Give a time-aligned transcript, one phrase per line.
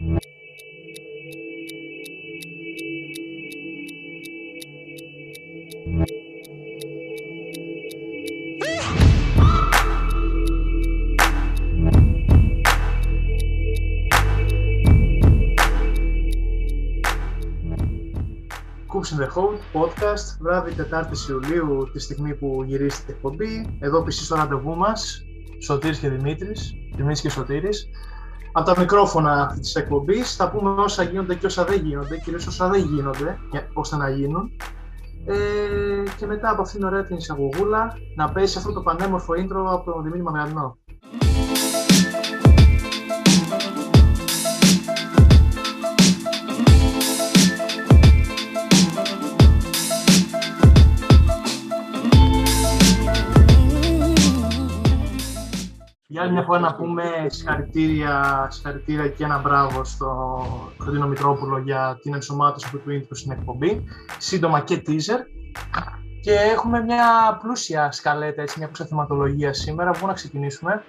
[0.00, 0.12] Cooks
[19.12, 23.76] in the Hole podcast, βράδυ 4η Ιουλίου, τη στιγμή που γυρίζει την εκπομπή.
[23.78, 25.24] Εδώ πίσω στο ραντεβού μας,
[25.62, 27.88] Σωτήρης και Δημήτρης, Δημήτρης και Σωτήρης.
[28.52, 32.68] Από τα μικρόφωνα της εκπομπής θα πούμε όσα γίνονται και όσα δεν γίνονται, κυρίως όσα
[32.68, 33.38] δεν γίνονται,
[33.72, 34.50] ώστε να γίνουν.
[35.26, 35.34] Ε,
[36.16, 39.92] και μετά από αυτήν την ωραία την εισαγωγούλα, να πέσει αυτό το πανέμορφο intro από
[39.92, 40.78] τον Δημήτρη Μαγαλινό.
[56.30, 60.08] Μια φορά να πούμε συγχαρητήρια, συγχαρητήρια και ένα μπράβο στο
[60.76, 63.84] Κωνσταντίνο Μητρόπουλο για την ενσωμάτωση του intro στην εκπομπή.
[64.18, 65.18] Σύντομα και teaser.
[66.20, 69.90] Και έχουμε μια πλούσια σκαλέτα, έτσι, μια πλούσια θεματολογία σήμερα.
[69.90, 70.82] Πού να ξεκινήσουμε;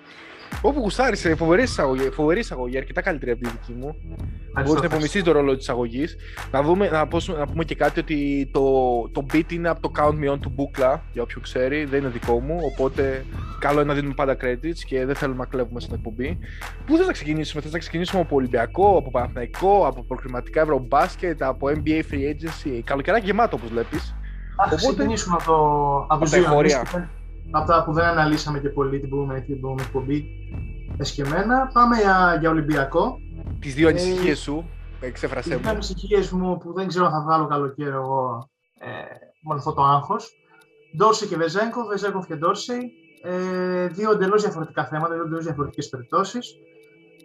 [0.62, 3.96] Όπου γουστάρει, φοβερή εισαγωγή, φοβερή εισαγωγή, αρκετά καλύτερη από τη δική μου.
[4.54, 6.18] Μπορείς να υπομειστεί το ρόλο της εισαγωγής.
[6.52, 8.62] Να, δούμε, να, να πούμε και κάτι ότι το,
[9.12, 12.10] το beat είναι από το Count Me On του Μπούκλα, για όποιον ξέρει, δεν είναι
[12.10, 12.60] δικό μου.
[12.64, 13.26] Οπότε
[13.60, 16.40] καλό είναι να δίνουμε πάντα credits και δεν θέλουμε να κλέβουμε στην εκπομπή.
[16.86, 21.68] Πού θες να ξεκινήσουμε, θες να ξεκινήσουμε από Ολυμπιακό, από Παναθηναϊκό, από προκριματικά Ευρωμπάσκετ, από
[21.68, 22.80] NBA Free Agency.
[22.84, 24.16] Καλοκαιράκι γεμάτο όπως βλέπεις.
[24.56, 27.10] Α ξεκινήσουμε από το από από τα
[27.86, 30.26] που δεν αναλύσαμε και πολύ την προηγούμενη, την προηγούμενη εκπομπή
[30.98, 31.70] εσκεμμένα.
[31.74, 33.18] Πάμε για, για Ολυμπιακό.
[33.60, 35.56] Τις δύο ανησυχίες ε, σου, εξέφρασέ μου.
[35.56, 38.50] Τις δύο ανησυχίες μου που δεν ξέρω αν θα βάλω καλοκαίρι εγώ
[38.80, 38.88] ε,
[39.42, 40.32] με αυτό το άγχος.
[40.98, 42.92] Ντόρση και Βεζέγκο, Βεζέγκο και Ντόρση.
[43.24, 46.56] Ε, δύο εντελώς διαφορετικά θέματα, δύο εντελώς διαφορετικές περιπτώσεις.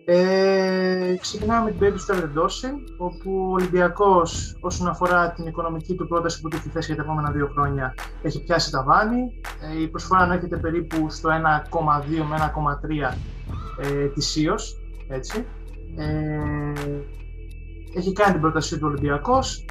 [0.08, 6.06] Ε, ξεκινάμε με την περίπτωση του Εβρεντόση, όπου ο Ολυμπιακός, όσον αφορά την οικονομική του
[6.06, 9.40] πρόταση που του έχει θέσει για τα επόμενα δύο χρόνια, έχει πιάσει τα βάνη.
[9.60, 13.14] Ε, η προσφορά ανέρχεται περίπου στο 1,2 με 1,3
[13.80, 14.80] ε, ετησίως.
[15.08, 15.18] Ε,
[17.96, 19.64] έχει κάνει την πρότασή του Ολυμπιακός.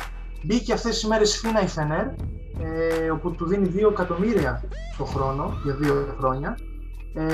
[0.44, 4.63] Μπήκε αυτές τις μέρες φίνα η Φενέρ, ε, όπου του δίνει 2 εκατομμύρια
[4.97, 6.57] το χρόνο για δύο χρόνια.
[7.13, 7.25] Ε,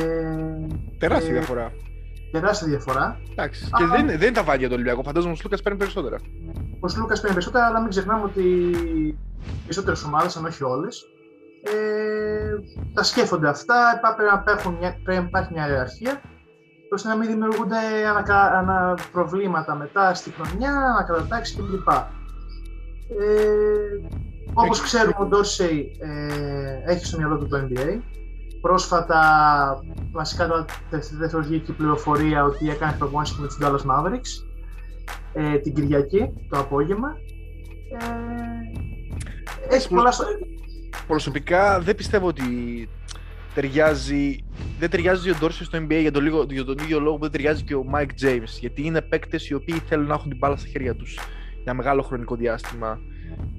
[0.97, 1.71] Τεράστια ε, διαφορά
[2.31, 3.21] τεράστια διαφορά.
[3.31, 3.69] Εντάξει.
[3.77, 5.03] Και δεν, δεν είναι τα βάρια του Ολυμπιακού.
[5.03, 6.17] Φαντάζομαι ο Σλούκα παίρνει περισσότερα.
[6.79, 9.17] Ο Σλούκας παίρνει περισσότερα, αλλά μην ξεχνάμε ότι οι
[9.63, 11.05] περισσότερες ομάδες, αν όχι όλες,
[11.63, 12.53] ε,
[12.93, 13.99] τα σκέφτονται αυτά.
[14.15, 16.21] Πρέπει να, μια, πρέπει να υπάρχει μια ιεραρχία
[16.93, 17.77] ώστε να μην δημιουργούνται
[18.07, 21.87] ανα, ανα προβλήματα μετά στη χρονιά, ανακατατάξεις κλπ.
[21.87, 22.05] Ε,
[24.53, 27.99] όπως ξέρουμε, ο Ντόρσεϊ ε, έχει στο μυαλό του το NBA.
[28.61, 29.21] Πρόσφατα,
[30.11, 34.51] βασικά τώρα δεύτερο βγήκε η πληροφορία ότι έκανε προπόνηση με τους Dallas Mavericks
[35.33, 37.07] ε, την Κυριακή το απόγευμα.
[39.69, 40.25] Ε, έχει πολλά στο...
[41.07, 42.43] Προσωπικά δεν πιστεύω ότι
[43.53, 44.43] ταιριάζει,
[44.79, 47.31] δεν ταιριάζει ο Ντόρση στο NBA για τον, λίγο, για τον ίδιο λόγο που δεν
[47.31, 48.59] ταιριάζει και ο Mike James.
[48.59, 51.19] Γιατί είναι παίκτες οι οποίοι θέλουν να έχουν την μπάλα στα χέρια τους
[51.63, 52.99] για μεγάλο χρονικό διάστημα.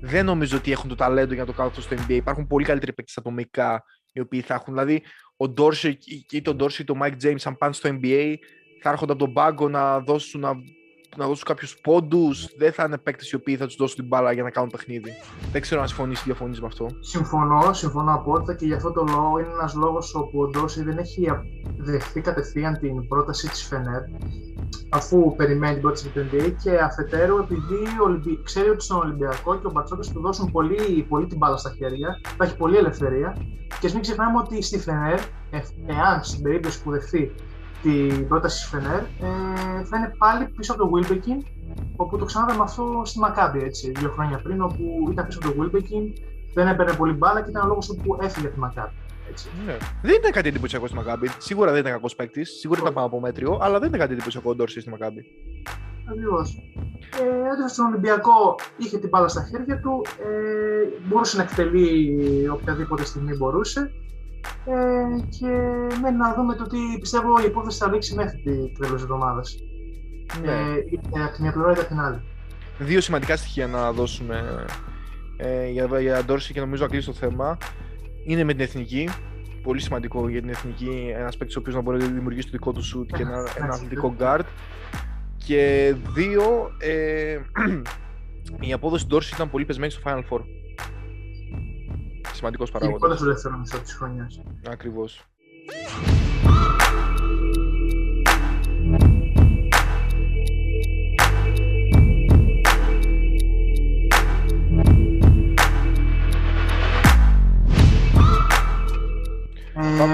[0.01, 2.13] Δεν νομίζω ότι έχουν το ταλέντο για να το κάνουν αυτό στο NBA.
[2.13, 4.75] Υπάρχουν πολύ καλύτεροι παίκτες ατομικά οι οποίοι θα έχουν.
[4.75, 5.03] Δηλαδή,
[5.37, 5.99] ο Ντόρση
[6.31, 8.35] ή τον Ντόρση ή τον Mike James, αν πάνε στο NBA,
[8.83, 10.53] θα έρχονται από τον πάγκο να δώσουν, να,
[11.17, 12.49] να δώσουν κάποιους πόντους.
[12.57, 15.13] Δεν θα είναι παίκτες οι οποίοι θα τους δώσουν την μπάλα για να κάνουν παιχνίδι.
[15.53, 16.87] Δεν ξέρω αν συμφωνείς ή διαφωνείς με αυτό.
[17.01, 20.99] Συμφωνώ, συμφωνώ απόλυτα και γι' αυτό το λόγο είναι ένας λόγος όπου ο Ντόρση δεν
[20.99, 21.27] έχει
[21.77, 24.03] δεχθεί κατευθείαν την πρόταση της Φενέρ
[24.91, 28.43] αφού περιμένει την πρόταση του NBA και αφετέρου επειδή Ολυμπι...
[28.43, 32.21] ξέρει ότι στον Ολυμπιακό και ο Μπαρτσόκα του δώσουν πολύ, πολύ την μπάλα στα χέρια,
[32.37, 33.37] θα έχει πολλή ελευθερία
[33.81, 35.21] και μην ξεχνάμε ότι στη Φενέρ,
[35.87, 37.33] εάν στην περίπτωση που δεχθεί
[37.83, 41.45] την πρόταση της Φενέρ, ε, θα είναι πάλι πίσω από το Wilbekin,
[41.97, 45.63] όπου το ξανάδαμε αυτό στη Μακάμπη έτσι, δύο χρόνια πριν, όπου ήταν πίσω από το
[45.63, 46.05] Wilbekin,
[46.55, 48.93] δεν έπαιρνε πολύ μπάλα και ήταν ο λόγος που έφυγε από τη Μακάμπη.
[49.67, 49.77] Ναι.
[50.03, 51.31] Δεν ήταν κάτι εντυπωσιακό στη Μακάμπη.
[51.39, 54.51] Σίγουρα δεν ήταν κακός παίκτης, σίγουρα ήταν πάνω από μέτριο, αλλά δεν ήταν κάτι εντυπωσιακό
[54.51, 55.25] ο Ντόρση στη Μακάμπη.
[56.11, 56.57] Ακριβώς.
[57.65, 63.37] Ε, στον Ολυμπιακό είχε την μπάλα στα χέρια του, ε, μπορούσε να εκτελεί οποιαδήποτε στιγμή
[63.37, 63.93] μπορούσε.
[64.65, 65.47] Ε, και
[66.01, 69.57] μένει να δούμε το τι πιστεύω η υπόθεση θα λήξει μέχρι την τέλος της εβδομάδας.
[70.43, 70.51] Ναι.
[70.51, 72.23] Ε, από τη μια πλευρά ή από την άλλη.
[72.79, 74.65] Δύο σημαντικά στοιχεία να δώσουμε
[75.37, 77.57] ε, για, για Ντόρση και νομίζω να κλείσει το θέμα
[78.25, 79.09] είναι με την εθνική.
[79.63, 82.73] Πολύ σημαντικό για την εθνική ένας παίκτης ο οποίος να μπορεί να δημιουργήσει το δικό
[82.73, 84.45] του σουτ και ένα, ένα αθλητικό guard.
[85.37, 87.39] Και δύο, ε,
[88.69, 90.41] η απόδοση του Ντόρση ήταν πολύ πεσμένη στο Final Four.
[92.33, 93.01] Σημαντικός παράγοντας.
[93.01, 94.41] Πρώτα στο δεύτερο μισό της χρονιάς.
[94.69, 95.27] Ακριβώς.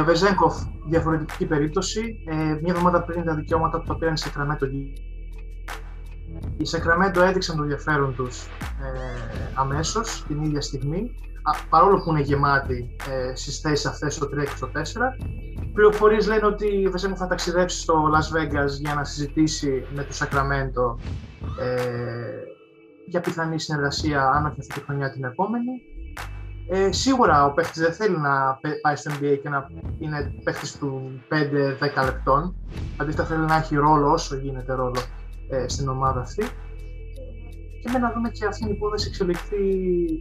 [0.04, 0.56] Βεζέγκοφ,
[0.86, 2.22] διαφορετική περίπτωση.
[2.26, 4.66] Ε, μια εβδομάδα πριν τα δικαιώματα του τα πήραν σε Σακραμέντο.
[6.56, 11.14] Οι Σακραμέντο έδειξαν το ενδιαφέρον τους ε, αμέσως την ίδια στιγμή,
[11.68, 14.78] παρόλο που είναι γεμάτη ε, στις θέσεις αυτές στο 3 και στο 4.
[15.72, 20.12] Πληροφορίες λένε ότι ο Βεζέγκοφ θα ταξιδέψει στο Las Vegas για να συζητήσει με το
[20.12, 20.98] Σακραμέντο
[21.60, 21.76] ε,
[23.06, 25.70] για πιθανή συνεργασία, αν όχι αυτή τη χρονιά την επόμενη.
[26.70, 29.66] Ε, σίγουρα ο παίχτη δεν θέλει να πάει στο NBA και να
[29.98, 31.20] είναι παίχτη του
[32.00, 32.54] 5-10 λεπτών.
[32.96, 35.00] Αντίθετα θέλει να έχει ρόλο όσο γίνεται ρόλο
[35.50, 36.44] ε, στην ομάδα αυτή.
[37.82, 39.56] Και με να δούμε και αυτή η υπόθεση εξελιχθεί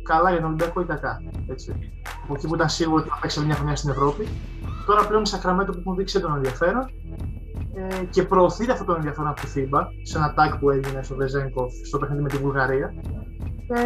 [0.04, 1.22] καλά για τον Ολυμπιακό ή κακά.
[1.48, 1.92] Έτσι.
[2.24, 4.28] Από εκεί που ήταν σίγουρο ότι θα παίξει μια χρονιά στην Ευρώπη.
[4.86, 6.86] Τώρα πλέον οι Σακραμέντο που έχουν δείξει τον ενδιαφέρον
[7.74, 11.16] ε, και προωθείται αυτό το ενδιαφέρον από τη FIBA σε ένα tag που έγινε στο
[11.16, 12.94] Βεζέγκοφ στο παιχνίδι με τη Βουλγαρία.
[13.70, 13.80] Ε,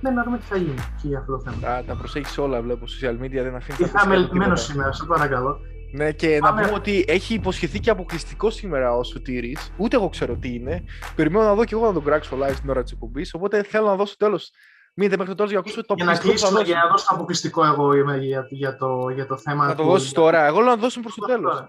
[0.00, 1.56] ναι, να δούμε τι θα γίνει και για αυτό το θέμα.
[1.60, 2.84] Τα, τα προσέχεις όλα, βλέπω.
[2.86, 3.80] Social media δεν αφήνεις.
[3.80, 5.58] Είχαμε ελπιμένο σήμερα, σε παρακαλώ.
[5.94, 6.60] Ναι, και Πάμε.
[6.60, 9.72] να πούμε ότι έχει υποσχεθεί και αποκλειστικό σήμερα ο Σωτήρης.
[9.76, 10.84] Ούτε εγώ ξέρω τι είναι.
[11.14, 13.34] Περιμένω να δω και εγώ να τον κράξω live την ώρα της εκπομπής.
[13.34, 14.50] Οπότε θέλω να δώσω τέλος.
[14.94, 17.64] Μείνετε μέχρι το τέλο για να ακούσω το Για να κλείσουμε, για να δώσω αποκλειστικό
[17.64, 19.66] εγώ είμαι για, για, το, για το θέμα.
[19.66, 20.46] Να το δώσεις τώρα.
[20.46, 21.64] Εγώ λέω να δώσουμε προς το τέλος.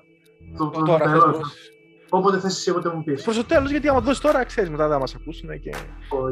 [0.57, 1.05] Το, το, τώρα,
[2.15, 3.23] Όποτε θες εσύ, όποτε μου πεις.
[3.23, 5.69] Προς το τέλος, γιατί άμα δώσεις τώρα, ξέρεις μετά δεν θα μας ακούσουν και,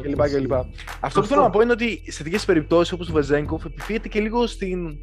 [0.02, 0.70] και λοιπά και λοιπά.
[1.00, 4.20] Αυτό που θέλω να πω είναι ότι σε τέτοιε περιπτώσεις όπως ο Βεζέγκοφ επιφύεται και
[4.20, 4.98] λίγο στην,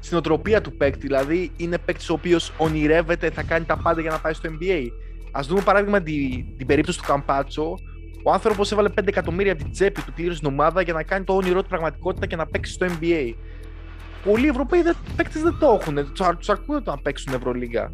[0.00, 1.06] στην οτροπία του παίκτη.
[1.06, 4.86] Δηλαδή είναι παίκτης ο οποίος ονειρεύεται, θα κάνει τα πάντα για να πάει στο NBA.
[5.30, 7.74] Α δούμε παράδειγμα την, την περίπτωση του Καμπάτσο.
[8.24, 11.24] Ο άνθρωπος έβαλε 5 εκατομμύρια από την τσέπη του, πλήρωσε την ομάδα για να κάνει
[11.24, 13.34] το όνειρό του πραγματικότητα και να παίξει στο NBA.
[14.24, 14.82] Πολλοί Ευρωπαίοι
[15.16, 16.12] παίκτες δεν το έχουν.
[16.38, 17.90] Τους ακούνε το να παίξουν Ευρωλίγα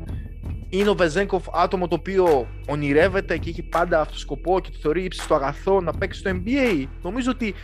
[0.73, 4.79] είναι ο Βεζέγκοφ άτομο το οποίο ονειρεύεται και έχει πάντα αυτό το σκοπό και το
[4.81, 6.87] θεωρεί ύψιστο αγαθό να παίξει στο NBA.
[7.03, 7.55] Νομίζω ότι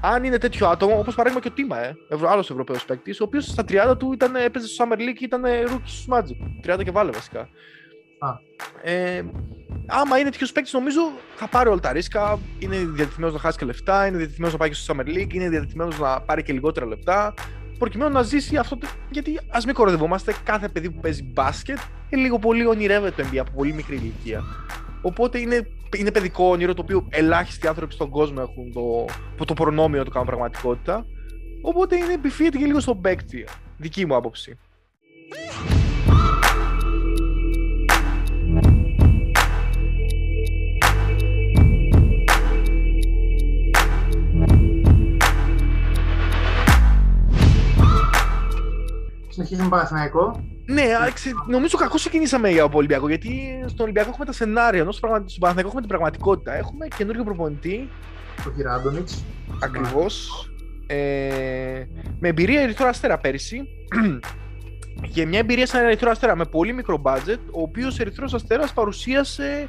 [0.00, 1.96] αν είναι τέτοιο άτομο, όπως παράδειγμα και ο Τίμα, ε,
[2.26, 5.42] άλλος Ευρωπαίος παίκτης, ο οποίος στα 30 του ήταν, έπαιζε στο Summer League και ήταν
[5.70, 6.72] rookie στους Magic.
[6.74, 7.40] 30 και βάλε βασικά.
[8.18, 8.28] Α.
[8.82, 9.24] Ε,
[9.86, 11.00] άμα είναι τέτοιος παίκτης, νομίζω
[11.36, 12.38] θα πάρει όλα τα ρίσκα.
[12.58, 15.48] Είναι διατεθειμένος να χάσει και λεφτά, είναι διατεθειμένος να πάει και στο Summer League, είναι
[15.48, 17.34] διατεθειμένος να πάρει και λιγότερα λεπτά
[17.82, 18.76] προκειμένου να ζήσει αυτό.
[18.76, 18.86] Το...
[19.10, 23.36] Γιατί ας μην κοροϊδευόμαστε, κάθε παιδί που παίζει μπάσκετ είναι λίγο πολύ ονειρεύεται το NBA
[23.36, 24.42] από πολύ μικρή ηλικία.
[25.02, 25.66] Οπότε είναι,
[25.98, 28.72] είναι παιδικό όνειρο το οποίο ελάχιστοι άνθρωποι στον κόσμο έχουν
[29.36, 31.06] το, το προνόμιο να το κάνουν πραγματικότητα.
[31.62, 33.46] Οπότε είναι επιφύεται και λίγο στον παίκτη.
[33.76, 34.58] Δική μου άποψη.
[49.32, 50.44] Συνεχίζουμε Παναθηναϊκό.
[50.66, 50.84] Ναι,
[51.46, 53.08] νομίζω κακώς ξεκινήσαμε για το Ολυμπιακό.
[53.08, 56.54] Γιατί στον Ολυμπιακό έχουμε τα σενάρια, ενώ στον Παναθηναϊκό έχουμε την πραγματικότητα.
[56.54, 57.88] Έχουμε καινούριο προπονητή.
[58.44, 59.08] Το Κυράντονιτ.
[59.62, 60.28] Ακριβώς.
[60.86, 60.96] Ε,
[62.18, 63.62] με εμπειρία Ερυθρό Αστέρα πέρυσι.
[65.14, 69.68] και μια εμπειρία σαν Ερυθρό Αστέρα με πολύ μικρό budget, ο οποίος Ερυθρός Αστέρας παρουσίασε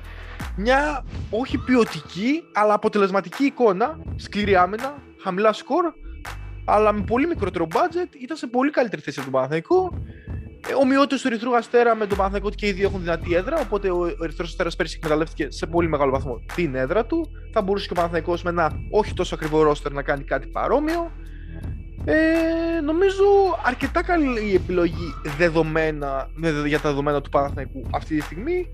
[0.55, 3.99] μια όχι ποιοτική, αλλά αποτελεσματική εικόνα.
[4.15, 5.93] Σκληρή άμυνα, χαμηλά σκορ,
[6.65, 10.03] αλλά με πολύ μικρότερο budget ήταν σε πολύ καλύτερη θέση από τον Παναθηναϊκό.
[10.69, 13.59] Ε, Ομοιότητες του Ερυθρού Αστέρα με τον Παναθηναϊκό ότι και οι δύο έχουν δυνατή έδρα.
[13.59, 17.27] Οπότε ο Ερυθρός Αστέρας πέρσι εκμεταλλεύτηκε σε πολύ μεγάλο βαθμό την έδρα του.
[17.53, 21.11] Θα μπορούσε και ο Παναθηναϊκός με ένα όχι τόσο ακριβό ρόστερ να κάνει κάτι παρόμοιο.
[22.05, 23.23] Ε, νομίζω
[23.65, 26.29] αρκετά καλή η επιλογή δεδομένα,
[26.65, 28.67] για τα δεδομένα του Παναθηναϊκού αυτή τη στιγμή.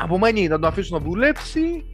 [0.00, 1.84] Απομένει να τον αφήσουν να δουλέψει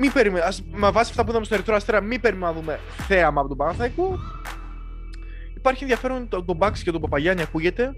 [0.00, 2.78] μην περιμένουμε, ας, με βάση αυτά που είδαμε στο Ερυθρό Αστέρα, μην περιμένουμε να δούμε
[3.06, 4.18] θέαμα από τον Παναθαϊκό.
[5.56, 7.92] Υπάρχει ενδιαφέρον το, τον Μπάξ και τον Παπαγιάννη ακούγεται.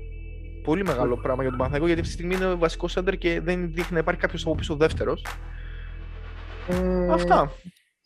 [0.64, 3.72] Πολύ μεγάλο πράγμα για τον Παναθαϊκό γιατί αυτή τη στιγμή είναι βασικός σέντερ και δεν
[3.72, 5.26] δείχνει να υπάρχει κάποιος από πίσω δεύτερος.
[6.68, 7.52] Ε, Αυτά.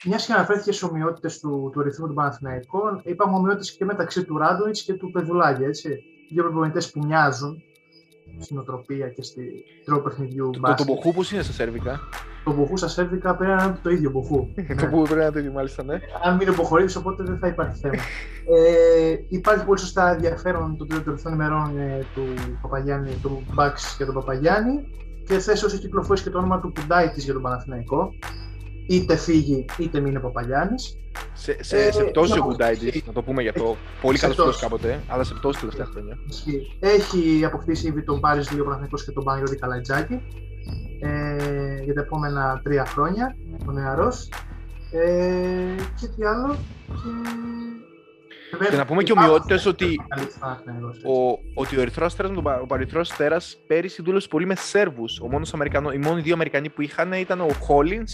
[0.04, 4.38] Μιας και αναφέρθηκες στι ομοιότητες του, του ρυθμού των Παναθηναϊκών, υπάρχουν ομοιότητες και μεταξύ του
[4.38, 5.62] Ράντοιτ και του Πεδουλάκη.
[5.62, 6.02] Έτσι.
[6.32, 7.62] Δύο προπονητές που μοιάζουν
[8.40, 10.50] στην οτροπία και στη τρόπο παιχνιδιού.
[10.50, 12.00] Το, το, το πώς είναι στα σερβικά;
[12.44, 14.48] Το μποχού στα σερβικά πρέπει να είναι το ίδιο μποχού.
[14.80, 15.98] το που πρέπει να είναι το ίδιο, μάλιστα, ναι.
[16.24, 17.94] Αν μην υποχωρήσει, οπότε δεν θα υπάρχει θέμα.
[18.56, 22.22] ε, υπάρχει πολύ σωστά ενδιαφέρον το τελευταίο ημερών ε, του
[22.62, 24.88] Παπαγιάννη, του Μπάξ και τον Παπαγιάννη.
[25.26, 28.12] Και θες όσο κυκλοφορήσει και το όνομα του Κουντάιτης για τον Παναθηναϊκό.
[28.86, 30.96] Είτε φύγει, είτε μείνει Παπαγιάννης.
[31.32, 33.76] Σε, σε, ε, σε πτώση ο Γκουντάιτη, να το πούμε για αυτό.
[34.00, 36.18] Πολύ καλός φίλο κάποτε, αλλά σε πτώση τελευταία χρόνια.
[36.80, 40.20] Έχει αποκτήσει ήδη τον Πάρη Λίγο Παναθηναϊκός και τον Παναγιώτη Καλατζάκη
[41.00, 43.36] ε, για τα επόμενα τρία χρόνια,
[43.68, 44.28] ο νεαρός.
[44.90, 46.56] Ε, και τι άλλο.
[46.86, 48.68] Και...
[48.70, 50.00] Και να πούμε και ομοιότητες ότι,
[51.04, 55.20] ο, ότι ο Ερυθρός Αστέρας με τον Παρυθρό Αστέρας πέρυσι δούλεψε πολύ με Σέρβους.
[55.94, 58.04] Οι μόνοι δύο Αμερικανοί που είχαν ήταν ο Χόλιν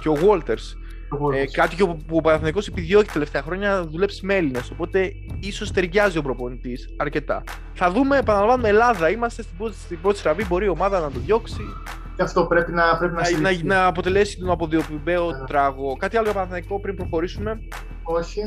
[0.00, 0.76] και ο Walters.
[1.08, 1.42] προπόνηση.
[1.42, 4.70] Ε, κάτι και που, που ο Παναθηναϊκός επιδιώκει τα τελευταία χρόνια να δουλέψει με Έλληνες.
[4.70, 7.42] Οπότε ίσως ταιριάζει ο προπονητής αρκετά.
[7.74, 9.10] Θα δούμε, επαναλαμβάνουμε, Ελλάδα.
[9.10, 10.44] Είμαστε στην πρώτη, στην πρώτη στραβή.
[10.46, 11.60] Μπορεί η ομάδα να το διώξει.
[12.16, 13.66] Και αυτό πρέπει να, πρέπει να, Να, να, στηριχθεί.
[13.66, 15.46] να αποτελέσει τον αποδιοποιημένο Ναι.
[15.46, 15.96] τράγο.
[15.96, 17.58] Κάτι άλλο για Παναθηναϊκό πριν προχωρήσουμε.
[18.02, 18.40] Όχι.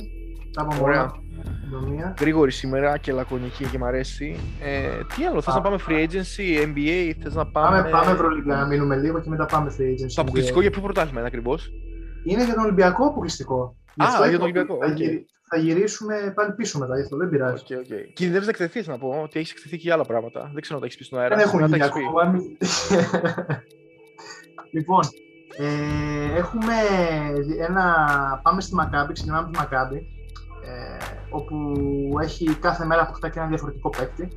[0.54, 1.12] Τα είπαμε Ωραία.
[1.46, 1.58] Όλα.
[1.64, 2.14] Συντομία.
[2.20, 4.40] Γρήγορη σήμερα και λακωνική και μ' αρέσει.
[4.62, 7.78] Ε, τι άλλο, θες Α, να πάμε free agency, NBA, θες να πάμε...
[7.78, 10.14] Πάμε, πάμε Ευρωλίγκα να μείνουμε λίγο και μετά πάμε free agency.
[10.16, 11.72] Το αποκλειστικό για ποιο πρωτάθλημα είναι ακριβώς;
[12.24, 13.76] Είναι για τον Ολυμπιακό αποκλειστικό.
[13.96, 14.98] Γι' Α, αυτό για τον είπα, Ολυμπιακό, Θα, οκ.
[14.98, 17.64] γυρι- θα γυρίσουμε πάλι πίσω μετά, γι' αυτό δεν πειράζει.
[17.68, 18.04] Okay, okay.
[18.14, 20.50] Κινδυνεύεις να εκτεθείς να πω, ότι έχεις εκτεθεί και για άλλα πράγματα.
[20.54, 21.36] Δεν ξέρω αν τα έχεις πει στον αέρα.
[21.36, 22.06] Δεν έχουμε να τα γίνει έχεις πει.
[22.08, 22.32] ακόμα.
[22.32, 22.58] μη-
[24.76, 25.04] λοιπόν,
[25.58, 26.74] ε, έχουμε
[27.68, 27.84] ένα.
[28.44, 30.08] Πάμε στη Μακάμπη, ξεκινάμε από τη Μακάμπη.
[30.70, 31.74] Ε, όπου
[32.22, 34.28] έχει κάθε μέρα αποκτά και ένα διαφορετικό παίκτη.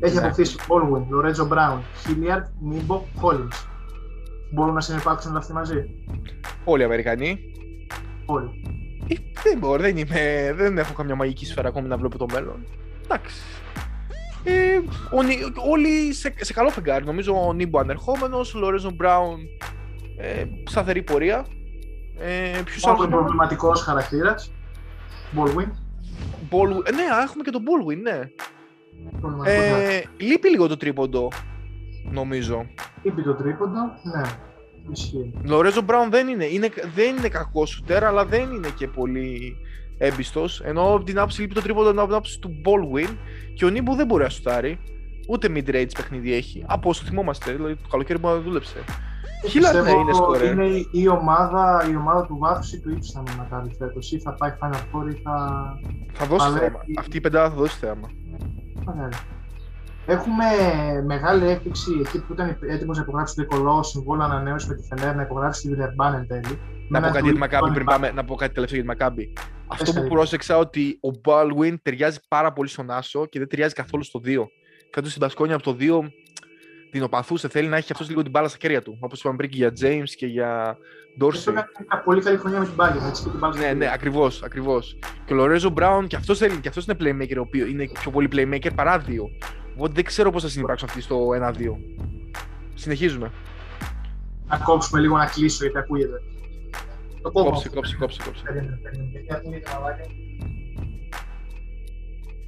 [0.00, 0.20] Έχει Ναι.
[0.20, 3.66] αποκτήσει Baldwin, Lorenzo Brown, Hilliard, Nibo, Collins.
[4.52, 5.84] Μπορούν να συνεπάρξουν όλα αυτοί μαζί;
[6.64, 7.38] Όλοι οι Αμερικανοί.
[8.26, 8.62] Όλοι.
[9.08, 12.66] Ε, δεν μπορώ, δεν, είμαι, δεν έχω καμιά μαγική σφαίρα ακόμη να βλέπω το μέλλον.
[13.04, 13.36] Εντάξει.
[14.44, 14.80] Ε,
[15.16, 17.04] ο Νι- όλοι σε, σε καλό φεγγάρι.
[17.04, 19.38] Νομίζω ο Νίμπο ανερχόμενος, ο Λορέζον Μπράουν
[20.18, 21.46] ε, σταθερή πορεία.
[22.18, 24.52] Ε, ποιος άλλος Baldwin είπαμε; προβληματικός χαρακτήρας.
[25.36, 25.68] Baldwin.
[26.50, 26.86] Baldwin.
[26.86, 28.20] Ε, ναι, α, έχουμε και τον Baldwin, ναι.
[29.20, 30.02] Προβληματικός χαρακτήρας.
[30.02, 31.28] Ε, λείπει λίγο το τρίποντο,
[32.10, 32.66] νομίζω.
[33.02, 33.80] Είπε το τρίποντο.
[34.02, 34.22] Ναι.
[34.92, 35.32] Ισχύει.
[35.42, 39.56] Λορέζο Μπράουν δεν είναι, είναι, δεν είναι κακό σουτέρ, αλλά δεν είναι και πολύ
[39.98, 40.60] έμπιστος.
[40.60, 43.16] Ενώ από την άποψη λείπει το τρίποντο από την άποψη του Baldwin
[43.54, 44.78] και ο Νίμπου δεν μπορεί να σουτάρει.
[45.28, 46.64] Ούτε mid-range παιχνίδι έχει.
[46.66, 48.78] Από όσο θυμόμαστε, δηλαδή το καλοκαίρι που δούλεψε.
[49.46, 50.52] Χίλαρ ναι, Πιστεύω είναι σκόρερ.
[50.52, 54.12] Είναι η- η ομάδα, η ομάδα του βάθους ή του ύψους θα με κάνει φέτος.
[54.12, 55.34] Ή θα πάει Final Four ή θα...
[56.12, 56.58] Θα δώσει Παλεύει.
[56.60, 56.78] θέαμα.
[56.98, 58.08] Αυτή η πεντάδα θα δώσει θέαμα.
[58.84, 59.14] θα κάνει.
[60.06, 60.44] Έχουμε
[61.06, 65.14] μεγάλη έκπληξη εκεί που ήταν έτοιμος να υπογράψει το Εκολό συμβόλαιο ανανέωση με τη Φενέρ
[65.16, 66.58] να υπογράψει τη Βιλερμπάν εν τέλει.
[66.88, 68.34] Να Με πω ένα κάτι για τη tweet Μακάμπη που πριν είπα- πάμε, να πω
[68.34, 69.32] κάτι τελευταίο για τη Μακάμπη.
[69.66, 70.08] Αυτό που καλή.
[70.08, 74.48] πρόσεξα ότι ο Baldwin ταιριάζει πάρα πολύ στον Άσο και δεν ταιριάζει καθόλου στο 2.
[74.94, 76.00] Φέτος στην Πασκόνια από το 2
[76.90, 78.96] την οπαθούσε, θέλει να έχει αυτός λίγο την μπάλα στα χέρια του.
[79.00, 80.78] Όπως είπαμε πριν και για James και για
[81.22, 81.52] Αυτό Dorsey.
[81.52, 83.56] έκανε μια πολύ καλή χρονιά με την Bayern, έτσι και την Bayern.
[83.56, 84.42] Ναι, ναι, ακριβώς.
[84.42, 84.98] Ακριβώς.
[85.24, 88.10] Και ο Λορέζο Μπράουν και αυτός θέλει, και αυτός είναι playmaker, ο οποίος είναι πιο
[88.10, 89.30] πολύ playmaker παρά δύο.
[89.74, 91.78] Οπότε δεν ξέρω πώς θα συνεπάρξουν αυτοί στο 1-2.
[92.74, 93.30] Συνεχίζουμε.
[94.46, 96.22] Να κόψουμε λίγο να κλείσω γιατί ακούγεται.
[97.22, 97.50] Το κόβω.
[97.50, 98.22] Κόψε, κόψε, κόψε.
[98.24, 98.42] κόψε.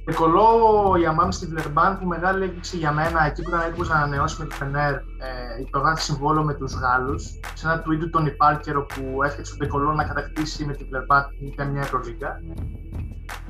[0.05, 0.85] Περίμενε, περίμενε, γιατί ακούγεται μαλάκα.
[0.85, 3.95] Εκολό η Αμάμ στη Βλερμπάν που μεγάλη έκπληξη για μένα εκεί που ήταν έτοιμος να
[3.95, 7.23] ανανεώσει με τη Φενέρ ε, υπογράφει συμβόλαιο με τους Γάλλους.
[7.53, 11.25] Σε ένα tweet του Τόνι Πάρκερ όπου έφτιαξε τον Εκολό να κατακτήσει με τη Βλερμπάν
[11.39, 12.41] για μια Ευρωλίγκα.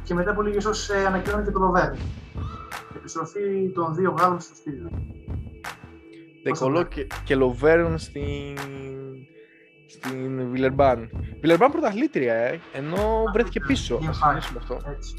[0.04, 1.98] Και μετά από λίγες ώρες ε, ανακοινώνει και το Λοβέρν.
[2.96, 4.90] Επιστροφή των δύο Γάλλων στο στήλιο.
[6.44, 8.58] Δεκολό και, και Λοβέρν στην,
[9.88, 11.10] στην Βιλερμπάν.
[11.42, 13.98] Βιλερμπάν πρωταθλήτρια, ε, ενώ βρέθηκε πίσω.
[14.02, 14.90] Είναι Να συνεχίσουμε αυτό.
[14.90, 15.14] Έτσι.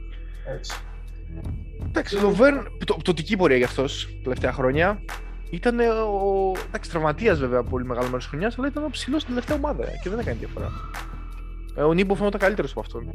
[0.54, 0.76] Έτσι.
[1.88, 5.00] Εντάξει, Λοβέρν, πτω- πτωτική πορεία για αυτός τελευταία χρόνια.
[5.50, 6.52] Ήταν ο.
[6.66, 9.84] Εντάξει, τραυματίας βέβαια πολύ μεγάλο μέρος της χρονιάς, αλλά ήταν ο ψηλός στην τελευταία ομάδα
[9.86, 10.70] ε, και δεν έκανε διαφορά.
[11.76, 13.10] Ε, ο Νίμπο φαίνονταν καλύτερος από αυτόν.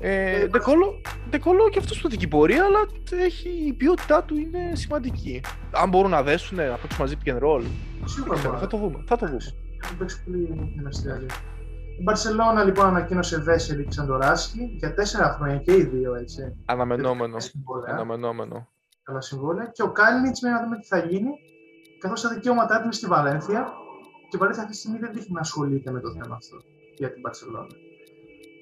[0.00, 2.78] Ε, Ντεκόλο, Ντεκόλο και αυτός πτωτική πορεία, αλλά
[3.24, 5.40] έχει, η ποιότητά του είναι σημαντική.
[5.70, 7.62] Αν μπορούν να δέσουν, να παίξουν μαζί pick and roll,
[8.04, 8.60] Σίγουρα δεν ξέρω, μπορεί.
[8.60, 9.02] θα το δούμε.
[9.06, 9.38] Θα το δούμε.
[11.96, 12.40] Έχουν παίξει πολύ δυναστικά.
[12.40, 16.42] Η Μπαρσελόνα λοιπόν ανακοίνωσε Βέσελη και Σαντοράσκι για τέσσερα χρόνια και οι δύο έτσι.
[16.66, 17.40] Αναμενόμενο.
[17.40, 18.68] Συμβόλαια, Αναμενόμενο.
[19.02, 19.66] καλά συμβόλαια.
[19.72, 21.30] Και ο Κάλινιτς με να δούμε τι θα γίνει,
[21.98, 23.60] καθώς τα δικαιώματά του είναι στη Βαλένθια
[24.28, 26.56] και η Βαλένθια αυτή τη στιγμή δεν δείχνει να ασχολείται με το θέμα αυτό
[26.98, 27.66] για την Μπαρσελόνα.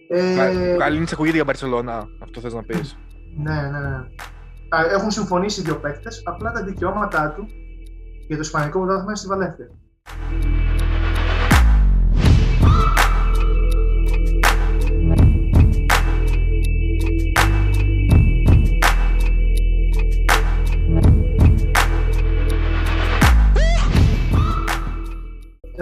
[0.08, 2.96] Ε, Καλή ακούγεται για Μπαρσελόνα, αυτό θες να πεις.
[3.36, 3.96] ναι, ναι, ναι.
[4.76, 7.46] Α, Έχουν συμφωνήσει οι δύο παίκτες, απλά τα δικαιώματά του
[8.26, 9.70] για το Ισπανικό πρωτάθλημα είναι στη Βαλένθια.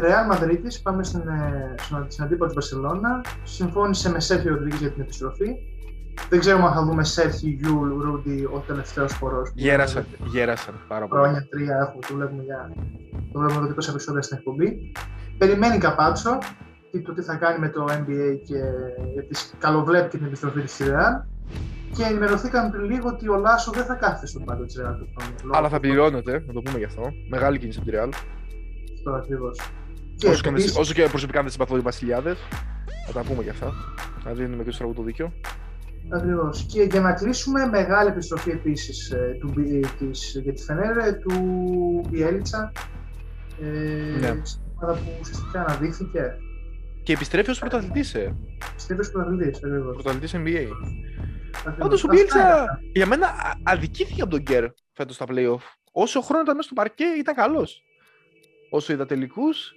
[0.01, 3.25] Ρεάλ Μαδρίτης, πάμε στην, ε, στην, στην αντίπαλη της Βαρσελόνα.
[3.43, 5.55] Συμφώνησε με Σέρχιο Ροντρίγκεθ για την επιστροφή.
[6.29, 9.51] Δεν ξέρουμε αν θα δούμε Σέρχιο Γιούλ Ρούντι ο τελευταίος χορός.
[9.55, 11.23] Γέρασαν, γέρασαν πάρα πολύ.
[11.23, 12.73] Χρόνια τρία έχουμε, το βλέπουμε, για...
[13.33, 14.93] το βλέπουμε εδώ και τόσα επεισόδια στην εκπομπή.
[15.39, 16.39] Περιμένει Καμπάτσο
[16.91, 18.59] και το τι θα κάνει με το NBA και
[19.19, 21.15] επίσης καλοβλέπει και την επιστροφή της στη Ρεάλ.
[21.97, 25.09] Και ενημερωθήκαμε πριν λίγο ότι ο Λάσο δεν θα κάθεται στον πάγκο της Ρεάλ του
[25.17, 25.57] χρόνου.
[25.57, 27.03] Αλλά θα πληρώνεται, να το πούμε γι' αυτό.
[27.29, 28.13] Μεγάλη κίνηση από τη Real.
[28.95, 29.59] Αυτό ακριβώς.
[30.21, 32.39] Και Όσο και, επίσης- όσο και προσωπικά δεν συμπαθώ οι Βασιλιάδες.
[33.07, 33.73] Θα τα πούμε γι' αυτά.
[34.25, 35.33] Να δίνουμε και στο τραγούδι το δίκιο.
[36.13, 36.67] Ακριβώς.
[36.73, 39.13] Και για να κλείσουμε, μεγάλη επιστροφή επίσης
[40.43, 41.33] για τη Φενέρ του
[42.09, 42.73] Μπιέλιτσα.
[43.63, 43.67] Ε,
[44.19, 44.41] Ναι.
[44.43, 46.21] στην ομάδα που ουσιαστικά αναδείχθηκε.
[46.97, 48.15] Και Και επιστρέφει ως πρωταθλητής.
[48.15, 48.35] Ε.
[48.73, 49.95] Επιστρέφει ως πρωταθλητής, ακριβώς.
[49.95, 50.67] Πρωταθλητής NBA.
[51.79, 53.29] Πάντως ο Μπίλτσα για μένα
[53.63, 55.61] αδικήθηκε από τον Γκέρ φέτος στα playoff.
[55.93, 57.83] Όσο χρόνο ήταν μέσα στο παρκέ ήταν καλός.
[58.71, 59.73] Όσο είδα τελικούς,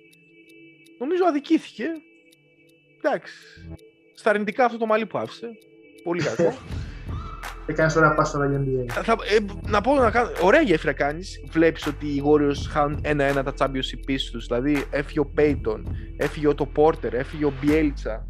[1.03, 1.85] νομίζω αδικήθηκε.
[3.01, 3.33] Εντάξει.
[4.15, 5.49] Στα αρνητικά αυτό το μαλλί που άφησε.
[6.03, 6.53] Πολύ κακό.
[7.65, 8.91] Έκανε ωραία πας στο NBA.
[9.03, 10.29] Θα, ε, να πω να κάνω.
[10.41, 11.43] Ωραία γέφυρα κάνεις.
[11.49, 14.47] Βλέπεις ότι οι Warriors χάνουν ένα-ένα τα Championship πίσω τους.
[14.47, 15.81] Δηλαδή έφυγε ο Payton,
[16.17, 18.21] έφυγε ο Πόρτερ, έφυγε ο Bielsa.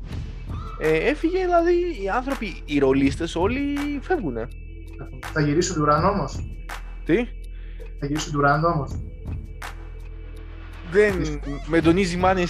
[0.79, 4.37] Ε, έφυγε δηλαδή οι άνθρωποι, οι ρολίστες όλοι φεύγουν.
[5.33, 6.45] Θα γυρίσει ο Durant όμως.
[7.05, 7.15] Τι;
[7.99, 8.99] Θα γυρίσει ο Durant όμως.
[10.93, 12.45] Δεν, με τον Easy Money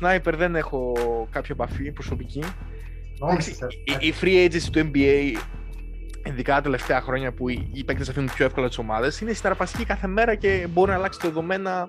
[0.00, 0.92] Sniper δεν έχω
[1.30, 2.44] κάποια επαφή προσωπική.
[3.84, 5.38] η, η free agency του NBA
[6.24, 9.84] ειδικά τα τελευταία χρόνια που οι, οι παίκτες αφήνουν πιο εύκολα τις ομάδες, είναι συνταραπαστική
[9.84, 11.88] κάθε μέρα και μπορεί να αλλάξει τα δεδομένα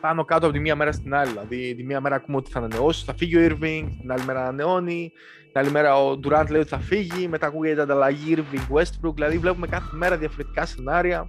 [0.00, 1.30] πάνω κάτω από τη μία μέρα στην άλλη.
[1.30, 4.40] Δηλαδή, τη μία μέρα ακούμε ότι θα ανανεώσει, θα φύγει ο Irving, την άλλη μέρα
[4.40, 5.12] ανανεώνει,
[5.52, 9.14] την άλλη μέρα ο Durant λέει ότι θα φύγει, μετά ακούγεται ανταλλαγή Irving Westbrook.
[9.14, 11.28] Δηλαδή, βλέπουμε κάθε μέρα διαφορετικά σενάρια.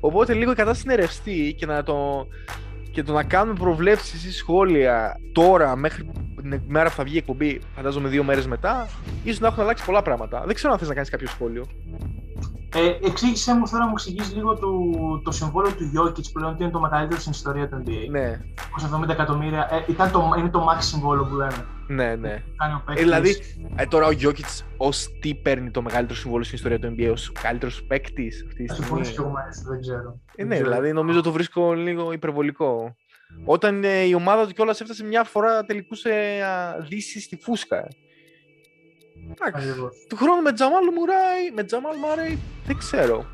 [0.00, 2.26] Οπότε λίγο η κατάσταση είναι ρευστή και να το,
[2.96, 6.10] και το να κάνουμε προβλέψεις ή σχόλια τώρα μέχρι
[6.42, 8.88] την μέρα που θα βγει η εκπομπή, φαντάζομαι δύο μέρες μετά,
[9.24, 10.42] ίσως να έχουν αλλάξει πολλά πράγματα.
[10.46, 11.66] Δεν ξέρω αν θες να κάνεις κάποιο σχόλιο.
[12.76, 14.70] Ε, εξήγησέ μου, θέλω να μου εξηγήσει λίγο το,
[15.24, 18.10] το συμβόλαιο του Jokic πλέον ότι είναι το μεγαλύτερο στην ιστορία του NBA.
[18.10, 18.40] Ναι.
[19.04, 19.68] 70 εκατομμύρια.
[19.70, 21.66] Ε, ήταν το, είναι το max συμβόλαιο που λέμε.
[21.86, 22.42] Ναι, ναι.
[22.94, 23.36] Ε, δηλαδή,
[23.76, 27.32] ε, τώρα ο Jokic ως τι παίρνει το μεγαλύτερο συμβόλαιο στην ιστορία του NBA, ως
[27.32, 29.32] καλύτερος παίκτης αυτή τη στιγμή; και εγώ
[29.68, 30.20] δεν ξέρω.
[30.36, 32.96] Ε, ναι, δηλαδή νομίζω το βρίσκω λίγο υπερβολικό.
[33.44, 36.10] Όταν ε, η ομάδα του κιόλας έφτασε μια φορά τελικούς σε
[36.88, 37.88] δύσης στη φούσκα.
[39.30, 39.74] Εντάξει.
[40.08, 43.24] Του χρόνου με Τζαμάλ Μουράι, με Τζαμάλ Μάρεϊ, δεν ξέρω.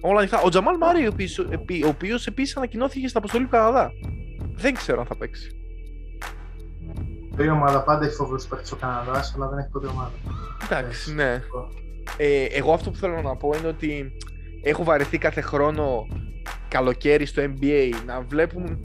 [0.00, 0.40] Όλα ανοιχτά.
[0.40, 1.06] Ο Τζαμάλ Μάρεϊ,
[1.84, 3.92] ο οποίο επίσης ανακοινώθηκε στην αποστολή του Καναδά.
[4.54, 5.48] Δεν ξέρω αν θα παίξει.
[7.38, 10.12] Η ομάδα πάντα έχει φοβερούς παίχτε ο Καναδάς, αλλά δεν έχει ποτέ ομάδα.
[10.64, 11.42] Εντάξει, ναι.
[12.16, 14.12] Ε, εγώ αυτό που θέλω να πω είναι ότι
[14.62, 16.06] έχω βαρεθεί κάθε χρόνο
[16.68, 18.80] καλοκαίρι στο NBA να βλέπουμε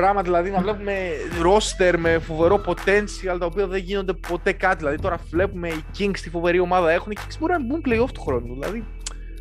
[0.00, 0.94] πράγματα, δηλαδή να βλέπουμε
[1.42, 4.76] roster με φοβερό potential τα οποία δεν γίνονται ποτέ κάτι.
[4.76, 7.82] Δηλαδή τώρα βλέπουμε οι Kings τη φοβερή ομάδα έχουν και οι Kings μπορεί να μπουν
[7.86, 8.54] playoff του χρόνου.
[8.60, 8.84] Δηλαδή,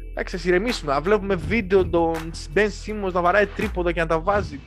[0.10, 0.94] εντάξει, ας ηρεμήσουμε.
[0.94, 4.60] Να βλέπουμε βίντεο τον Ben Simmons να βαράει τρίποντα και να τα βάζει.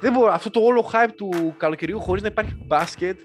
[0.00, 0.32] Δεν μπορώ.
[0.32, 3.18] Αυτό το όλο hype του καλοκαιριού χωρίς να υπάρχει μπάσκετ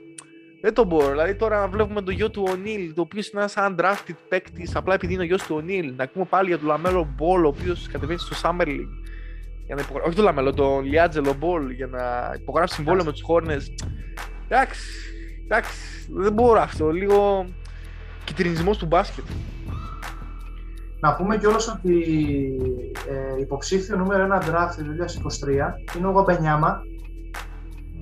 [0.61, 1.09] δεν το μπορώ.
[1.09, 4.93] Δηλαδή τώρα να βλέπουμε τον γιο του Ονίλ, το οποίος είναι ένας undrafted παίκτης, απλά
[4.93, 5.93] επειδή είναι ο γιος του Ονίλ.
[5.95, 8.93] Να ακούμε πάλι για τον Λαμέλο Μπολ, ο οποίος κατεβαίνει στο Summer League
[9.73, 10.09] για να υπογράψει.
[10.09, 13.57] Όχι το Λαμελό, τον Λιάτζελο Μπολ για να υπογράψει συμβόλαιο με τους Χόρνετς.
[14.47, 14.81] Εντάξει,
[15.43, 15.71] εντάξει,
[16.09, 16.89] δεν μπορώ αυτό.
[16.89, 17.45] Λίγο
[18.23, 19.23] κυτρινισμός του μπάσκετ.
[20.99, 22.03] Να πούμε κιόλας ότι
[23.09, 24.83] ε, υποψήφιο νούμερο 1 draft του
[25.93, 26.81] 2023 είναι ο Γαμπενιάμα.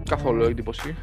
[0.10, 0.96] Καθόλου εντύπωση.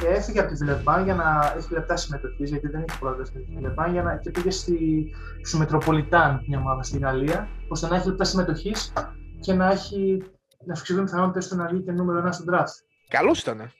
[0.00, 3.44] Και έφυγε από τη Βιλερμπάν για να έχει λεπτά συμμετοχής, γιατί δεν έχει πρόεδρο στη
[3.54, 4.16] Βιλερμπάν, για να...
[4.16, 4.76] και πήγε στη...
[5.42, 8.92] στους Μετροπολιτάν, μια ομάδα στη Γαλλία, ώστε να έχει λεπτά συμμετοχής
[9.42, 10.22] και να έχει
[10.64, 12.84] να αυξηθούν πιθανότητες στο να βγει και νούμερο ένα στο draft.
[13.08, 13.70] Καλός ήταν.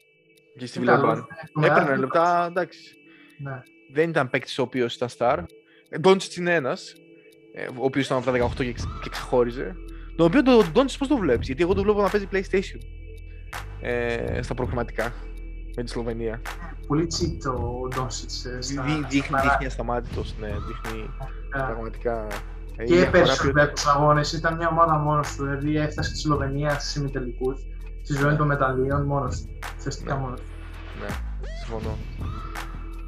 [0.58, 1.26] Και στη Βιλερμπάν.
[1.62, 2.94] Έπαιρνε λεπτά, εντάξει.
[3.38, 3.62] Ναι.
[3.92, 5.44] Δεν ήταν παίκτης ο οποίος ήταν star.
[6.00, 6.94] Ντόντσιτς είναι ένας,
[7.54, 8.64] ε, ο οποίος ήταν από τα 18
[9.02, 9.74] και ξεχώριζε.
[10.16, 12.78] Το οποίο το Ντόντσιτς πώς το βλέπεις, Γιατί εγώ το βλέπω να παίζει PlayStation
[13.80, 15.12] ε, στα προγραμματικά
[15.76, 16.40] με τη Σλοβενία.
[16.86, 18.30] Πολύ τσίτ ο Ντόνσιτ.
[18.60, 21.10] Δείχνει, δείχνει ασταμάτητος, ναι, δείχνει
[21.48, 22.51] πραγματικά ε,
[22.84, 25.44] και πέρσι στου αγώνες ήταν μια ομάδα μόνος του.
[25.44, 27.60] Δηλαδή έφτασε στη Σλοβενία στου ημιτελικούς,
[28.02, 29.58] στη ζωή των μεταλλίων μόνος του.
[29.78, 30.20] Ουσιαστικά ναι.
[30.20, 30.46] μόνος του.
[31.00, 31.08] Ναι,
[31.64, 31.96] συμφωνώ.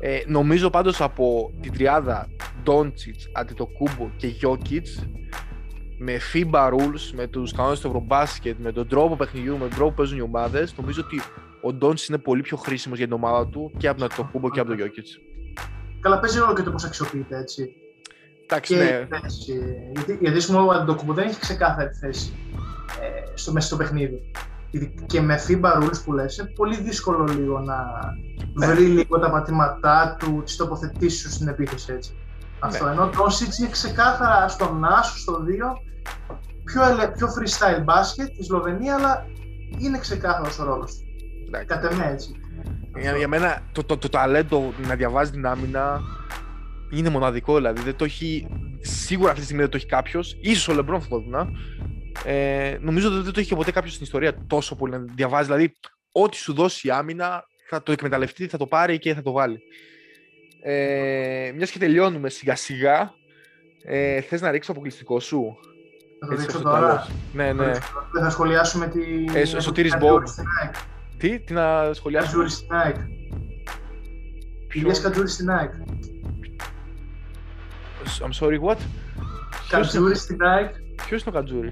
[0.00, 2.28] Ε, νομίζω πάντως από την τριάδα
[2.62, 5.06] Ντόντσιτς, Αντιτοκούμπο και Γιώκητς
[5.98, 9.90] με FIBA rules, με τους κανόνες του Ευρωμπάσκετ, με τον τρόπο παιχνιδιού, με τον τρόπο
[9.90, 11.20] που παίζουν οι ομάδες, νομίζω ότι
[11.62, 14.60] ο Ντόντσιτς είναι πολύ πιο χρήσιμος για την ομάδα του και από τον Αντιτοκούμπο και
[14.60, 15.18] από τον Γιώκητς.
[16.00, 17.74] Καλά, παίζει όλο και το πώς αξιοποιείται έτσι.
[18.46, 19.06] Εντάξει, ναι.
[19.92, 22.32] Γιατί, γιατί ο Αντοκουμπού δεν έχει ξεκάθαρη θέση
[23.00, 24.30] ε, στο, μέσα στο παιχνίδι.
[25.06, 27.76] Και με FIBA rules που λες, είναι πολύ δύσκολο λίγο να
[28.54, 28.66] ναι.
[28.66, 32.12] βρει λίγο τα πατήματά του, τις τοποθετήσεις του στην επίθεση έτσι.
[32.12, 32.58] Ναι.
[32.58, 35.48] Αυτό, ενώ το Σίτς είναι ξεκάθαρα στον Άσο, στο 2,
[36.64, 36.82] πιο,
[37.14, 39.26] πιο freestyle μπάσκετ της Σλοβενίας, αλλά
[39.78, 41.04] είναι ξεκάθαρος ο ρόλος του.
[41.66, 42.40] Κατ' εμέ έτσι.
[42.98, 46.00] Για, για μένα το, το, το, ταλέντο να διαβάζει την άμυνα
[46.98, 47.82] είναι μοναδικό δηλαδή.
[47.82, 48.46] Δεν το έχει,
[48.80, 50.22] σίγουρα αυτή τη στιγμή δεν το έχει κάποιο.
[50.22, 51.56] σω ο Λεμπρόν θα το δουν.
[52.24, 55.44] Ε, νομίζω ότι δεν το έχει ποτέ κάποιο στην ιστορία τόσο πολύ να διαβάζει.
[55.44, 55.72] Δηλαδή,
[56.12, 59.60] ό,τι σου δώσει η άμυνα θα το εκμεταλλευτεί, θα το πάρει και θα το βάλει.
[60.62, 63.12] Ε, Μια και τελειώνουμε σιγά σιγά,
[63.84, 65.56] ε, θε να ρίξει το αποκλειστικό σου.
[66.20, 67.06] Θα το ρίξω τώρα.
[67.32, 67.72] Ναι, ναι.
[68.20, 69.00] Θα σχολιάσουμε τη.
[69.38, 70.22] Ε, Σωτήρης Μπομπ.
[71.16, 72.44] Τι, τι να σχολιάσουμε.
[72.44, 72.96] Κατζούρι στην ΑΕΚ.
[74.72, 75.70] Ηλίας Κατζούρι στην ΑΕΚ.
[78.04, 78.76] I'm sorry, what?
[79.68, 80.70] Κατζούρι στην ΑΕΚ.
[81.06, 81.70] Ποιος είναι ο Κατζούρη.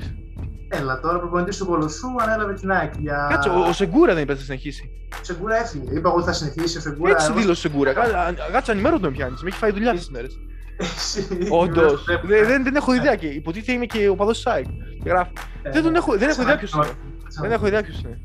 [0.68, 3.26] Έλα, τώρα προπονητής του Κολοσσού ανέλαβε την ΑΕΚ για...
[3.30, 4.90] Κάτσε, ο, ο Σεγκούρα δεν είπε θα συνεχίσει.
[5.12, 5.84] Ο Σεγκούρα έφυγε.
[5.94, 7.10] Είπα εγώ ότι θα συνεχίσει ο Σεγκούρα.
[7.12, 7.92] Έτσι εγώ- δήλωσε ο Σεγκούρα.
[7.92, 9.42] Κάτσε, Κάτσε ανημέρω τον πιάνεις.
[9.42, 10.38] Με έχει φάει δουλειά αυτέ τι μέρες.
[10.78, 12.02] Εσύ, Όντως.
[12.02, 14.64] πρέπει- Δεν, δεν, δεν έχω ιδέα και υποτίθεται είμαι και ο παδός Σάικ.
[15.02, 15.30] Και γράφω.
[15.62, 16.96] Ε, Δεν τον έχω, δεν έχω ιδέα ποιος ξανά- είναι.
[17.28, 18.20] ξανά- Δεν έχω ιδέα ποιος είναι.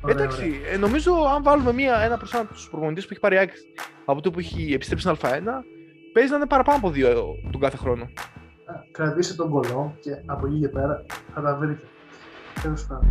[0.00, 3.38] Ωραία, Εντάξει, ε, νομίζω αν βάλουμε μία, ένα προς ένα τους προπονητές που έχει πάρει
[3.38, 3.58] άκρη
[4.04, 5.64] από το που έχει επιστρέψει στην Α1,
[6.12, 7.14] παίζει να είναι παραπάνω από δύο ε,
[7.50, 8.08] τον κάθε χρόνο.
[8.68, 8.84] ωραία.
[8.92, 11.82] Κρατήστε τον κολό και από εκεί και πέρα θα τα βρείτε.
[12.62, 13.08] Τέλος πάντων.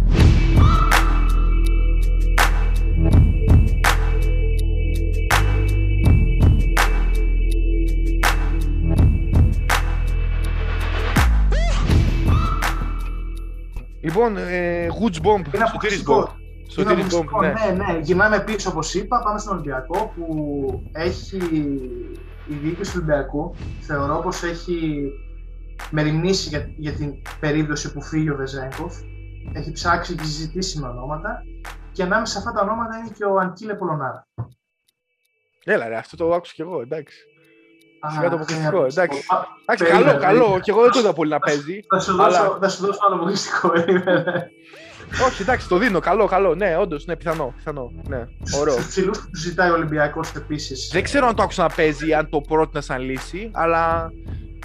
[14.04, 16.22] Λοιπόν, ε, Woods Bomb, Είναι Σωτήρης αποκλειστικό.
[16.28, 16.36] Bomb.
[16.68, 17.54] Σωτήρης Είναι Bomb, αποκλειστικό, ναι.
[17.84, 18.00] ναι, ναι.
[18.00, 19.20] Γυρνάμε πίσω όπως είπα.
[19.24, 21.38] Πάμε στον Ολυμπιακό που έχει
[22.48, 23.56] η διοίκηση του Ολυμπιακού.
[23.82, 25.10] Θεωρώ πως έχει
[25.90, 28.96] μεριμνήσει για, για την περίπτωση που φύγει ο Βεζέγκοφ.
[29.54, 31.42] Έχει ψάξει και συζητήσει με ονόματα.
[31.92, 34.28] Και ανάμεσα σε αυτά τα ονόματα είναι και ο Αντίλε Πολωνάρα.
[35.64, 37.18] Έλα ρε, αυτό το άκουσα κι εγώ, εντάξει.
[38.10, 39.26] Σιγά το Α, αποκλειστικό, είναι εντάξει.
[39.28, 40.38] Α, Εντάξει, Περίμενε, καλό, καλό.
[40.40, 40.60] περίμενε.
[40.62, 41.80] Κι εγώ δεν το είδα πολύ να παίζει.
[41.90, 43.72] Θα σου Αλλά- δώσω, θα σου δώσω άλλο αποκλειστικό.
[45.12, 45.32] περίμενε.
[45.34, 46.00] Όχι, εντάξει, το δίνω.
[46.00, 46.56] Καλό, καλό.
[46.56, 47.54] Ναι, όντως, ναι, πιθανό.
[47.58, 47.92] πιθανό.
[48.08, 48.26] Ναι,
[48.60, 48.74] ωραίο.
[48.74, 50.90] Στου ψηλούς που του ζητάει ο Ολυμπιακός επίσης.
[50.94, 54.12] Δεν ξέρω αν το άκουσα να παίζει ή αν το πρότεινα σαν λύση, αλλά.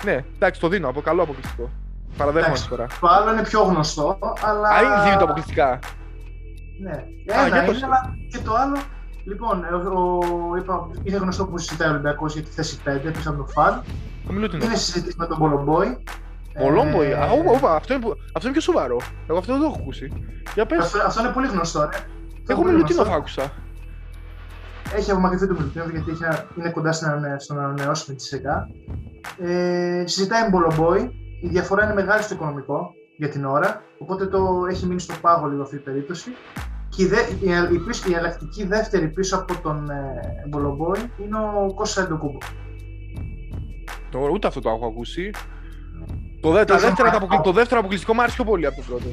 [0.05, 0.89] Ναι, εντάξει, το δίνω.
[0.89, 1.71] Από καλό αποκλειστικό.
[2.17, 2.69] Παραδέχομαι Εντάξει.
[2.73, 3.17] αυτή φορά.
[3.17, 4.69] Το άλλο είναι πιο γνωστό, αλλά.
[4.69, 5.79] Α, είναι δύο τα αποκλειστικά.
[6.83, 7.83] Ναι, Α, ένα για είναι, πες.
[7.83, 8.77] αλλά και το άλλο.
[9.25, 10.19] Λοιπόν, ο,
[10.53, 13.47] ο, είπα, είναι γνωστό που συζητάει ο Ολυμπιακός για τη θέση 5 πίσω από το
[13.47, 13.73] Φαλ.
[14.29, 14.65] Ο Μιλούτινο.
[14.65, 16.05] Είναι συζήτηση με τον Πολομπόη.
[16.61, 17.11] Ο Λόμποι.
[17.11, 18.97] Ε, Α, όπα, όπα, αυτό είναι, που- αυτό είναι πιο σοβαρό.
[19.29, 20.13] Εγώ αυτό δεν το έχω ακούσει.
[20.55, 20.79] Για πες.
[20.79, 21.87] αυτό, αυτό είναι πολύ γνωστό, ρε.
[21.87, 22.01] Αυτό
[22.37, 23.13] είναι Εγώ πολύ Μιλούτινο γνωστό.
[23.13, 23.53] θα άκουσα.
[24.97, 26.23] Έχει απομακρυνθεί το Μιλουτίνοφ γιατί έχει,
[26.59, 28.69] είναι κοντά στην ανανε- στο να ανανεώσει με της ΣΕΚΑ.
[29.39, 31.11] Ε, συζητάει με Πολομπόη.
[31.43, 33.83] Η διαφορά είναι μεγάλη στο οικονομικό για την ώρα.
[33.99, 34.39] Οπότε το
[34.71, 36.31] έχει μείνει στο πάγο λίγο αυτή η περίπτωση.
[36.89, 41.39] Και η, δε, η, η, πίσω- η εναλλακτική δεύτερη πίσω από τον ε, Μπολομπόη είναι
[41.39, 42.39] ο Κώστα Εντοκούμπο.
[44.11, 45.31] Το, ούτε αυτό το έχω ακούσει.
[46.47, 48.45] Το, δε, τα όχι ο δεύτερα, τα Μάικ αποκλει- το δεύτερο αποκλειστικό μου άρεσε πιο
[48.45, 49.05] πολύ από το πρώτο.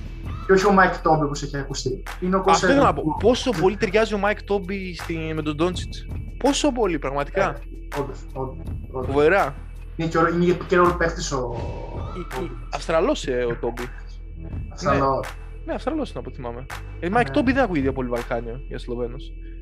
[0.45, 2.99] Και όχι ο Μάικ Τόμπι όπω έχει ακουστεί; Είναι ο Κώστα Αυτό ήθελα να πω.
[3.01, 3.17] Εντοκούμπο.
[3.27, 6.05] Πόσο πολύ ταιριάζει ο Μάικ Τόμπι στη- με τον Ντόντσιτς;
[6.37, 7.55] Πόσο πολύ, πραγματικά.
[7.99, 8.55] Όντως, όντως,
[8.91, 9.13] όντως.
[9.13, 9.55] Φοβερά.
[9.95, 11.55] Είναι και, ο- είναι και ρόλο παίχτη ο.
[12.73, 13.89] Αυστραλός ο Τόμπι.
[14.73, 15.27] Αυστραλός.
[15.65, 16.65] Ναι, Αυστραλός είναι από ό,τι θυμάμαι.
[16.99, 17.33] Ε, Μάικ Ναι.
[17.33, 19.15] Τόμπι δεν ακούγεται πολύ Βαλκάνιο για Σλοβαίνο.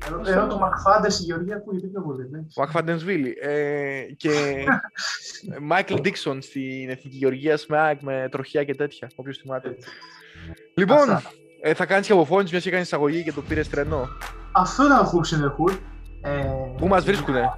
[0.06, 2.22] Ενώ- Ενώ το Μακφάντερ στη Γεωργία ακούγεται πιο πολύ.
[2.22, 2.60] εντάξει.
[2.60, 3.34] Ο Ακφαντενσβίλη.
[3.40, 4.30] Ε, και
[5.68, 9.08] Μάικλ Ντίξον στην Εθνική Γεωργία με ΑΕΚ με τροχιά και τέτοια.
[9.16, 9.76] Όποιος θυμάται.
[10.74, 11.30] Λοιπόν, Αυτά.
[11.60, 14.08] ε, θα κάνεις και αποφώνηση μιας και κάνεις εισαγωγή και το πήρες τρενό.
[14.52, 15.78] Αυτό ήταν ο Hoops in the Hood.
[16.22, 16.44] Ε,
[16.76, 17.50] Πού μας βρίσκουνε;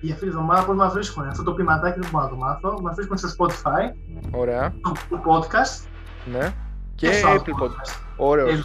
[0.00, 1.24] Για αυτή τη βδομάδα πώς μας βρίσκουν.
[1.28, 2.80] Αυτό το ποιηματάκι δεν μπορώ να το μάθω.
[2.82, 3.94] Μας βρίσκουν στο Spotify,
[4.30, 4.74] Ωραία.
[4.82, 5.86] το podcast
[6.32, 6.52] Ναι.
[6.98, 8.00] Και στο Apple Podcast.
[8.16, 8.58] Ωραίος.
[8.58, 8.62] Ε,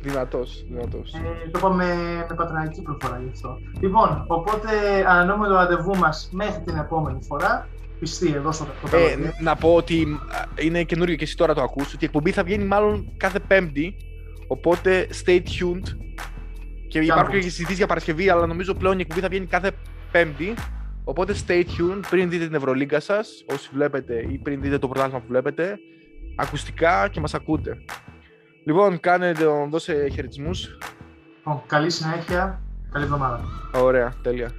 [0.00, 0.64] Δυνατός.
[0.68, 1.14] Δυνατός.
[1.14, 1.84] Ε, το είπαμε
[2.28, 3.58] με πατρανική προφορά γι' αυτό.
[3.80, 4.68] Λοιπόν, οπότε
[5.08, 7.68] ανανεώνουμε το ραντεβού μας μέχρι την επόμενη φορά.
[7.98, 9.32] Πιστή εδώ στο το Ε, καλοκαίρι.
[9.40, 12.42] να πω ότι α, είναι καινούριο και εσύ τώρα το ακούς, ότι η εκπομπή θα
[12.44, 13.96] βγαίνει μάλλον κάθε Πέμπτη.
[14.46, 15.96] Οπότε stay tuned.
[16.88, 19.70] Και υπάρχουν να και συζητήσεις για Παρασκευή, αλλά νομίζω πλέον η εκπομπή θα βγαίνει κάθε
[20.12, 20.54] Πέμπτη.
[21.04, 25.20] Οπότε stay tuned πριν δείτε την Ευρωλίγκα σας, όσοι βλέπετε ή πριν δείτε το πρωτάθλημα
[25.20, 25.78] που βλέπετε,
[26.36, 27.76] ακουστικά και μας ακούτε.
[28.64, 29.32] Λοιπόν, κάνε,
[29.70, 30.78] δώσε χαιρετισμούς.
[31.66, 32.60] Καλή συνέχεια,
[32.92, 33.40] καλή εβδομάδα.
[33.74, 34.50] Ωραία, τέλεια.